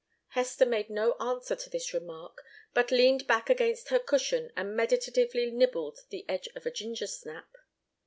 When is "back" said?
3.27-3.51